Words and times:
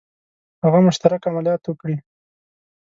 هغه 0.63 0.79
مشترک 0.87 1.21
عملیات 1.29 1.63
وکړي. 1.65 1.97